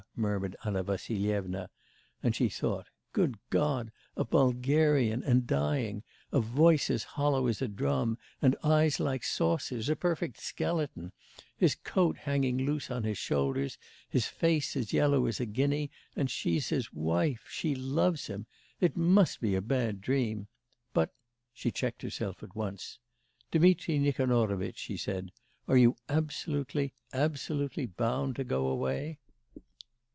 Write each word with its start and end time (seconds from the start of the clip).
murmured 0.17 0.55
Anna 0.63 0.83
Vassilyevna, 0.83 1.69
and 2.21 2.35
she 2.35 2.47
thought: 2.47 2.85
'Good 3.11 3.39
God, 3.49 3.91
a 4.15 4.23
Bulgarian, 4.23 5.23
and 5.23 5.47
dying; 5.47 6.03
a 6.31 6.39
voice 6.39 6.91
as 6.91 7.03
hollow 7.03 7.47
as 7.47 7.59
a 7.59 7.67
drum; 7.67 8.19
and 8.39 8.55
eyes 8.63 8.99
like 8.99 9.23
saucers, 9.23 9.89
a 9.89 9.95
perfect 9.95 10.39
skeleton; 10.39 11.11
his 11.57 11.73
coat 11.73 12.17
hanging 12.17 12.57
loose 12.65 12.91
on 12.91 13.03
his 13.03 13.17
shoulders, 13.17 13.79
his 14.09 14.27
face 14.27 14.75
as 14.75 14.93
yellow 14.93 15.25
as 15.25 15.39
a 15.39 15.45
guinea, 15.47 15.89
and 16.15 16.29
she's 16.29 16.69
his 16.69 16.93
wife 16.93 17.47
she 17.49 17.73
loves 17.73 18.27
him 18.27 18.45
it 18.79 18.95
must 18.95 19.41
be 19.41 19.55
a 19.55 19.61
bad 19.61 20.01
dream. 20.01 20.47
But' 20.93 21.15
she 21.53 21.71
checked 21.71 22.03
herself 22.03 22.43
at 22.43 22.55
once: 22.55 22.99
'Dmitri 23.49 23.97
Nikanorovitch,' 23.97 24.77
she 24.77 24.97
said, 24.97 25.31
'are 25.67 25.77
you 25.77 25.95
absolutely, 26.07 26.93
absolutely 27.11 27.87
bound 27.87 28.35
to 28.35 28.43
go 28.43 28.67
away? 28.67 29.17